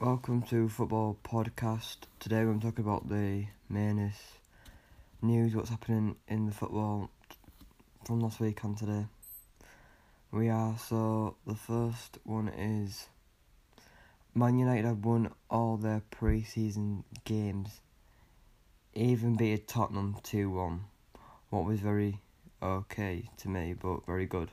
[0.00, 1.98] Welcome to Football Podcast.
[2.18, 4.18] Today we're talking about the mainest
[5.22, 7.10] news, what's happening in the football
[8.04, 9.06] from last week and today.
[10.32, 13.06] We are so the first one is
[14.34, 17.80] Man United have won all their pre-season games,
[18.94, 20.86] even beat Tottenham two one,
[21.50, 22.18] what was very
[22.60, 24.50] okay to me, but very good.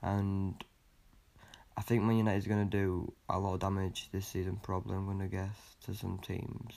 [0.00, 0.64] And
[1.78, 4.96] I think Man United is going to do a lot of damage this season, probably,
[4.96, 6.74] I'm going to guess, to some teams.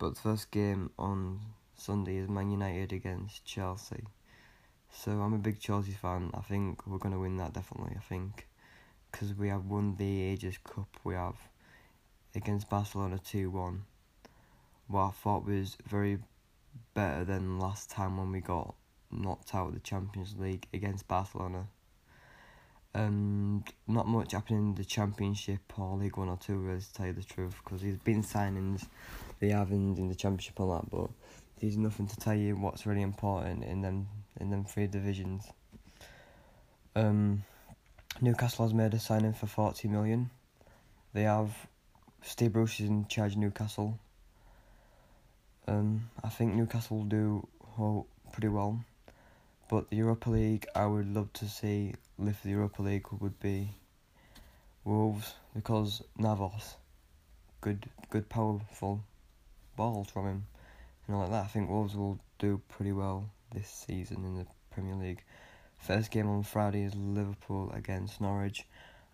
[0.00, 1.38] But the first game on
[1.76, 4.02] Sunday is Man United against Chelsea.
[4.90, 6.32] So I'm a big Chelsea fan.
[6.34, 7.94] I think we're going to win that, definitely.
[7.96, 8.48] I think.
[9.12, 11.36] Because we have won the Ages Cup, we have
[12.34, 13.84] against Barcelona 2 1.
[14.88, 16.18] What I thought was very
[16.94, 18.74] better than last time when we got
[19.12, 21.68] knocked out of the Champions League against Barcelona
[22.96, 27.12] and not much happening in the Championship or League One or Two, to tell you
[27.12, 28.88] the truth, because there's been signings
[29.38, 31.10] they haven't in the Championship and that, but
[31.60, 34.08] there's nothing to tell you what's really important in them
[34.40, 35.44] in them three divisions.
[36.94, 37.44] Um,
[38.20, 40.30] Newcastle has made a signing for forty million.
[41.12, 41.50] They have
[42.22, 43.98] Steve Bruce is in charge of Newcastle.
[45.68, 47.46] Um, I think Newcastle will do
[48.32, 48.80] pretty well.
[49.68, 53.70] But the Europa League, I would love to see lift the Europa League would be
[54.84, 56.74] Wolves because Neves,
[57.60, 59.02] good, good, powerful
[59.76, 60.46] balls from him,
[61.06, 61.44] and all like that.
[61.44, 65.22] I think Wolves will do pretty well this season in the Premier League.
[65.78, 68.64] First game on Friday is Liverpool against Norwich.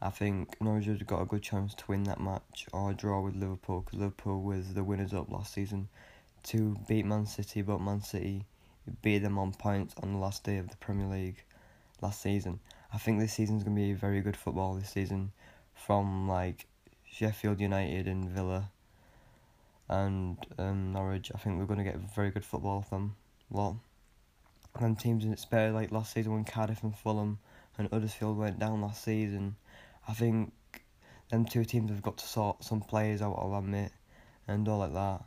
[0.00, 3.36] I think Norwich has got a good chance to win that match or draw with
[3.36, 5.88] Liverpool because Liverpool was the winners up last season
[6.44, 8.44] to beat Man City, but Man City
[9.00, 11.44] beat them on points on the last day of the Premier League
[12.00, 12.60] last season.
[12.94, 15.32] I think this season's going to be very good football this season
[15.74, 16.66] from like
[17.10, 18.70] Sheffield United and Villa
[19.88, 21.32] and um, Norwich.
[21.34, 23.16] I think we're going to get very good football from
[23.52, 23.76] a lot.
[24.78, 27.38] And teams in better like last season when Cardiff and Fulham
[27.78, 29.56] and Huddersfield went down last season.
[30.06, 30.52] I think
[31.30, 33.92] them two teams have got to sort some players out, I'll admit,
[34.46, 35.24] and all like that.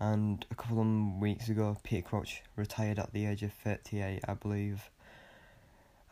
[0.00, 4.34] And a couple of weeks ago, Peter Crouch retired at the age of 38, I
[4.34, 4.90] believe.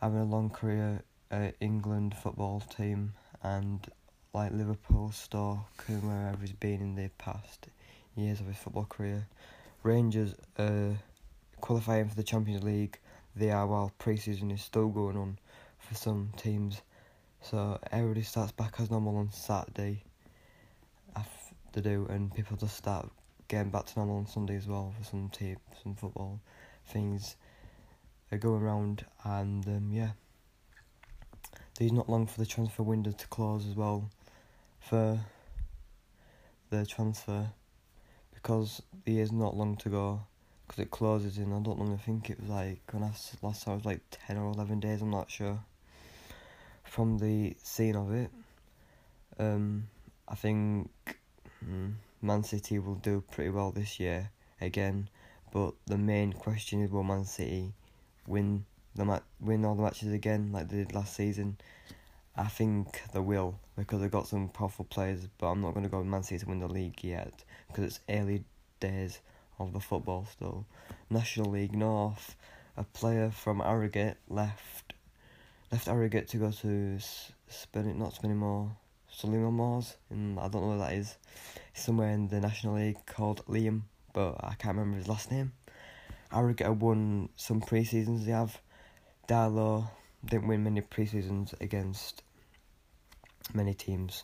[0.01, 3.85] Having a long career at England football team and
[4.31, 7.67] like Liverpool, Stoke, and wherever he's been in the past
[8.15, 9.27] years of his football career.
[9.81, 10.95] Rangers are
[11.61, 12.99] qualifying for the Champions League.
[13.35, 15.39] They are while pre-season is still going on
[15.79, 16.81] for some teams.
[17.41, 20.03] So everybody starts back as normal on Saturday.
[21.15, 23.09] After do and people just start
[23.47, 26.39] getting back to normal on Sunday as well for some team, some football
[26.85, 27.35] things
[28.31, 30.11] are going around, and um, yeah,
[31.77, 34.09] there's not long for the transfer window to close as well
[34.79, 35.19] for
[36.69, 37.49] the transfer
[38.33, 40.21] because the year's not long to go
[40.65, 41.53] because it closes in.
[41.53, 44.37] I don't know I think it was like when I last it was like 10
[44.37, 45.59] or 11 days I'm not sure
[46.83, 48.31] from the scene of it.
[49.37, 49.87] Um
[50.27, 50.89] I think
[51.63, 55.09] mm, Man City will do pretty well this year again,
[55.53, 57.73] but the main question is will Man City
[58.27, 58.65] win
[58.95, 61.57] the ma- win all the matches again like they did last season?
[62.35, 65.89] I think they will because they've got some powerful players, but I'm not going to
[65.89, 68.43] go with Man City to win the league yet because it's early
[68.79, 69.19] days
[69.59, 70.65] of the football still.
[71.09, 72.35] National League North,
[72.75, 74.93] a player from Harrogate left
[75.71, 76.99] left Harrogate to go to
[77.47, 78.71] Spin not Spennymoor,
[79.09, 81.17] Suleiman Moors, and I don't know where that is
[81.73, 83.81] somewhere in the National League called Liam,
[84.13, 85.53] but I can't remember his last name.
[86.31, 88.59] Harrogate won some pre seasons they have.
[89.27, 89.89] Darlo
[90.25, 92.23] didn't win many pre seasons against
[93.53, 94.23] many teams.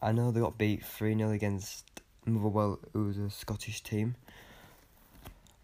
[0.00, 1.84] I know they got beat 3 0 against
[2.26, 4.16] Motherwell, who was a Scottish team.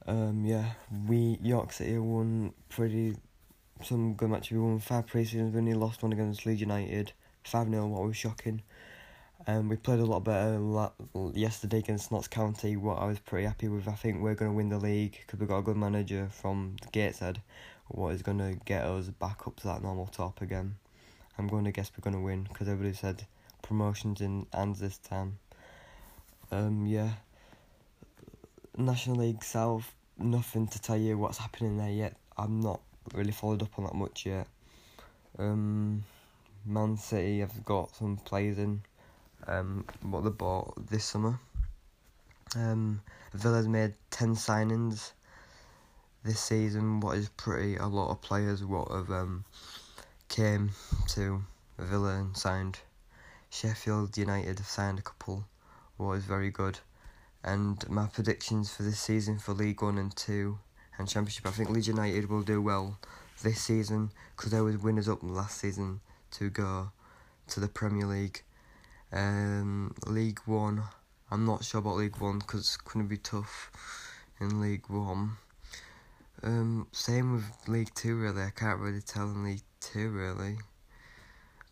[0.07, 0.73] Um, yeah,
[1.07, 3.17] we York City won pretty
[3.83, 4.53] some good matches.
[4.53, 7.13] We won five pre seasons, we only lost one against Leeds United.
[7.45, 8.63] 5 0, what was shocking.
[9.47, 10.61] Um, we played a lot better
[11.33, 13.87] yesterday against Notts County, what I was pretty happy with.
[13.87, 16.77] I think we're going to win the league because we've got a good manager from
[16.91, 17.41] Gateshead,
[17.87, 20.75] what is going to get us back up to that normal top again.
[21.39, 23.27] I'm going to guess we're going to win because everybody said
[23.63, 25.39] promotions in hands this time.
[26.51, 27.13] Um, yeah.
[28.77, 32.17] National League South, nothing to tell you what's happening there yet.
[32.37, 32.81] I'm not
[33.15, 34.49] really followed up on that much yet.
[35.39, 36.03] Um,
[36.67, 38.83] Man City have got some players in
[39.47, 41.39] um, what they bought this summer.
[42.57, 43.03] Um,
[43.35, 45.13] Villa's made 10 signings
[46.25, 49.45] this season, what is pretty a lot of players what have um,
[50.29, 50.71] came
[51.09, 51.43] to
[51.79, 52.81] Villa and signed.
[53.51, 55.47] Sheffield United have signed a couple,
[55.97, 56.81] what is very good.
[57.45, 60.59] And my predictions for this season for League One and Two
[60.99, 62.99] and Championship, I think Leeds United will do well
[63.43, 66.01] this season because they were winners up last season
[66.33, 66.91] to go
[67.49, 68.43] to the Premier League.
[69.13, 70.83] Um, League One,
[71.31, 73.71] I'm not sure about League One because it's going to be tough
[74.41, 75.33] in League One.
[76.43, 78.43] Um, same with League Two, really.
[78.43, 80.59] I can't really tell in League Two, really.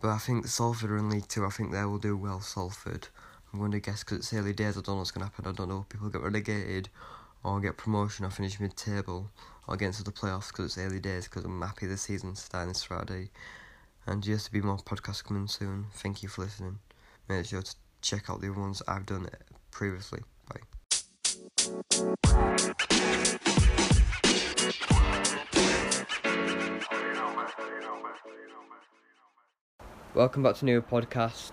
[0.01, 1.45] But I think Salford are in League Two.
[1.45, 3.09] I think they will do well, Salford.
[3.53, 4.77] I'm going to guess because it's early days.
[4.77, 5.47] I don't know what's going to happen.
[5.47, 6.89] I don't know if people get relegated
[7.43, 9.31] or get promotion or finish mid table
[9.69, 12.69] or get into the playoffs because it's early days because I'm happy the season's starting
[12.69, 13.31] this Friday.
[14.07, 15.87] And just to be more podcasts coming soon.
[15.95, 16.79] Thank you for listening.
[17.29, 19.29] Make sure to check out the other ones I've done
[19.73, 20.21] previously.
[20.49, 20.61] Bye.
[30.15, 31.51] Welcome back to a new podcast,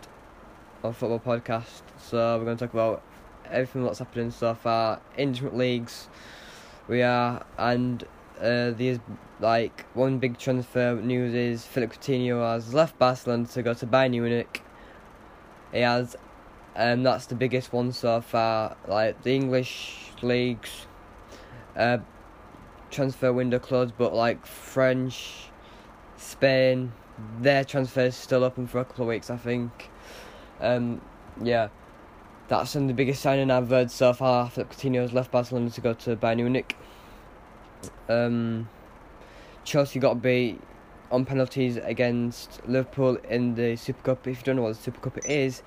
[0.83, 1.81] a football podcast.
[1.97, 3.01] So we're going to talk about
[3.49, 6.07] everything that's happening so far in different leagues.
[6.87, 8.03] We are and
[8.39, 8.99] uh, there's
[9.39, 14.11] like one big transfer news is Philip Coutinho has left Barcelona to go to Bayern
[14.11, 14.63] Munich.
[15.73, 16.15] He has,
[16.75, 18.77] and um, that's the biggest one so far.
[18.87, 20.85] Like the English leagues,
[21.75, 21.97] uh,
[22.91, 25.49] transfer window closed, but like French,
[26.15, 26.93] Spain
[27.39, 29.89] their transfers still open for a couple of weeks, I think.
[30.59, 31.01] Um,
[31.41, 31.69] yeah,
[32.47, 34.49] that's the biggest signing I've heard so far.
[34.49, 36.75] Philip Coutinho has left Barcelona to go to Bayern Munich.
[38.09, 38.69] Um,
[39.63, 40.59] Chelsea got beat
[41.13, 44.27] on penalties against Liverpool in the Super Cup.
[44.27, 45.61] If you don't know what the Super Cup is,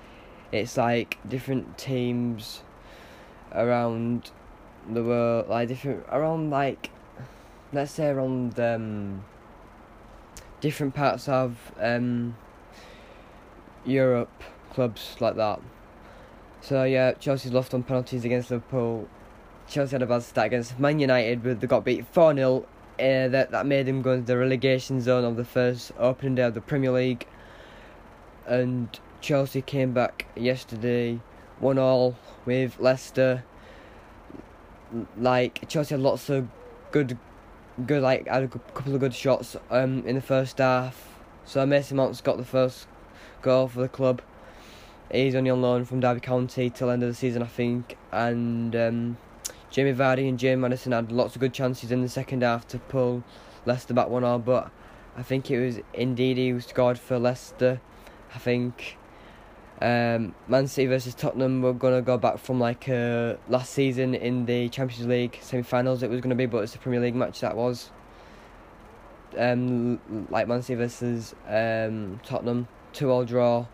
[0.51, 2.61] it's like different teams
[3.53, 4.31] around
[4.91, 6.91] the world, like different around like
[7.71, 9.23] let's say around um
[10.59, 12.35] different parts of um,
[13.85, 15.61] Europe clubs like that.
[16.61, 19.07] So yeah, Chelsea's lost on penalties against Liverpool.
[19.69, 22.65] Chelsea had a bad start against Man United, but they got beat four 0
[22.99, 26.43] uh, that that made them go into the relegation zone of the first opening day
[26.43, 27.27] of the Premier League.
[28.45, 28.87] And
[29.21, 31.19] Chelsea came back yesterday,
[31.59, 33.43] one all with Leicester.
[35.17, 36.47] Like Chelsea had lots of
[36.91, 37.17] good
[37.85, 41.19] good like had a couple of good shots um in the first half.
[41.45, 42.87] So Mason Mount's got the first
[43.41, 44.21] goal for the club.
[45.11, 47.97] He's only on loan from Derby County till end of the season, I think.
[48.11, 49.17] And um,
[49.69, 52.79] Jamie Vardy and James Maddison had lots of good chances in the second half to
[52.79, 53.23] pull
[53.65, 54.71] Leicester back one all, but
[55.17, 57.81] I think it was Ndidi who scored for Leicester.
[58.33, 58.97] I think
[59.81, 64.45] um, Man City versus Tottenham were gonna go back from like uh, last season in
[64.45, 66.01] the Champions League semi-finals.
[66.01, 67.91] It was gonna be, but it's a Premier League match that was.
[69.37, 69.99] Um,
[70.29, 73.67] like Man City versus um, Tottenham, two-all draw.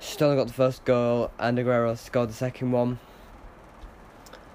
[0.00, 2.98] Sterling got the first goal, and Aguero scored the second one.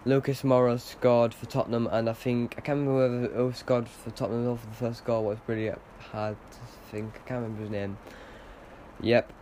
[0.07, 4.55] Lucas Moura scored for Tottenham, and I think I can't remember who scored for Tottenham
[4.55, 5.23] for the first goal.
[5.23, 5.71] Was pretty
[6.11, 6.57] hard to
[6.91, 7.15] think.
[7.15, 7.97] I can't remember his name.
[9.01, 9.33] Yep,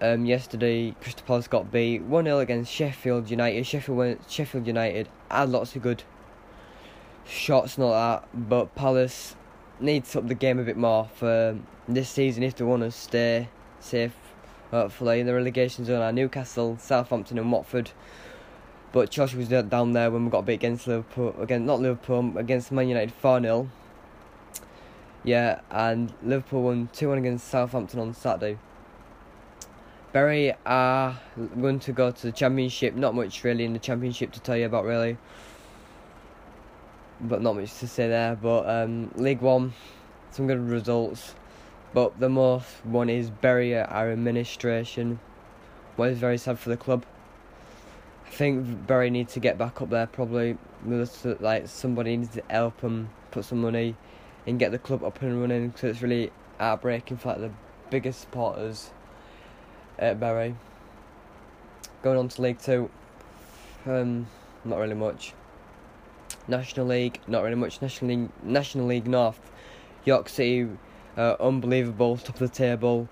[0.00, 3.64] um, yesterday, Crystal Palace got beat 1 0 against Sheffield United.
[3.64, 6.02] Sheffield, went, Sheffield United had lots of good
[7.24, 9.36] shots and all that, but Palace
[9.78, 11.56] needs to up the game a bit more for
[11.86, 13.48] this season if they want to stay
[13.78, 14.14] safe,
[14.72, 17.92] hopefully, in the relegation zone are Newcastle, Southampton, and Watford.
[18.90, 22.72] But Chelsea was down there when we got beat against Liverpool, again not Liverpool, against
[22.72, 23.70] Man United 4 0.
[25.24, 28.58] Yeah, and Liverpool won 2 1 against Southampton on Saturday.
[30.10, 31.20] Bury are
[31.60, 32.94] going to go to the championship.
[32.94, 35.18] Not much really in the championship to tell you about, really.
[37.20, 38.34] But not much to say there.
[38.36, 39.74] But um, League One,
[40.30, 41.34] some good results.
[41.92, 45.20] But the most one is Bury our administration.
[45.96, 47.04] What is very sad for the club.
[48.28, 50.06] I think Bury need to get back up there.
[50.06, 50.56] Probably
[51.40, 53.96] like somebody needs to help them put some money
[54.46, 55.68] and get the club up and running.
[55.68, 56.30] Because it's really
[56.60, 57.50] heartbreaking for like the
[57.90, 58.90] biggest supporters
[59.98, 60.54] at Bury.
[62.02, 62.90] Going on to League Two,
[63.86, 64.26] um,
[64.64, 65.32] not really much.
[66.46, 67.82] National League, not really much.
[67.82, 69.50] National League, National League North,
[70.04, 70.68] York City,
[71.16, 73.08] uh, unbelievable top of the table,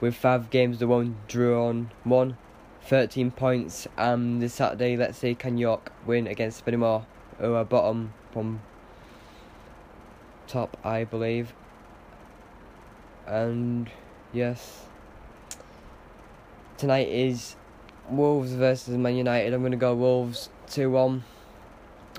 [0.00, 2.36] with five games the one drew on one,
[2.86, 3.86] 13 points.
[3.96, 7.04] And this Saturday, let's see can York win against Spennymoor,
[7.38, 8.60] who are bottom from
[10.46, 11.52] top, I believe.
[13.26, 13.90] And
[14.32, 14.86] yes
[16.76, 17.56] tonight is
[18.10, 19.54] Wolves versus Man United.
[19.54, 21.24] I'm going to go Wolves 2 1.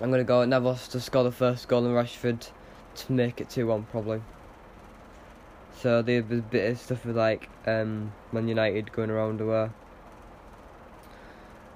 [0.02, 2.50] I'm going to go Neves to score the first goal and Rashford
[2.96, 4.22] to make it 2 1 probably.
[5.80, 9.46] So there was a bit of stuff with like um, Man United going around the
[9.46, 9.74] where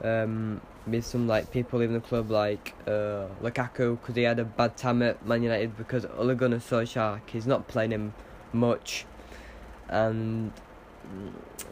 [0.04, 4.46] um, with some like people in the club like uh, Lukaku because he had a
[4.46, 8.14] bad time at Man United because Ole Gunnar Solskjaer he's not playing him
[8.54, 9.06] much,
[9.88, 10.52] and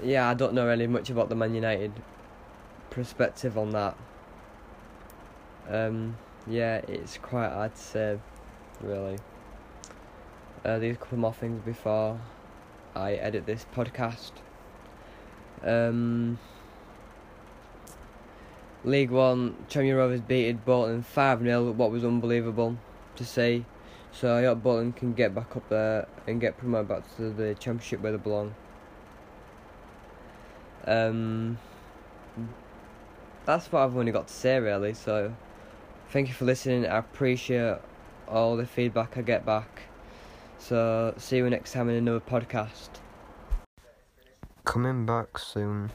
[0.03, 1.91] yeah I don't know really much about the Man United
[2.89, 3.97] perspective on that.
[5.69, 6.17] Um,
[6.47, 8.19] yeah, it's quite hard to say,
[8.81, 9.17] really.
[10.65, 12.19] Uh, these couple more things before
[12.95, 14.31] I edit this podcast.
[15.63, 16.39] Um,
[18.83, 22.77] League One, Tranmere Rovers beated Bolton 5 0, what was unbelievable
[23.15, 23.65] to see.
[24.11, 27.55] So I hope Bolton can get back up there and get promoted back to the
[27.55, 28.55] Championship where they belong.
[30.85, 31.57] Um,
[33.45, 34.93] that's what I've only got to say really.
[34.93, 35.33] So
[36.09, 36.85] thank you for listening.
[36.85, 37.77] I appreciate
[38.27, 39.83] all the feedback I get back.
[40.57, 42.89] So see you next time in another podcast.
[44.65, 45.87] Coming back soon.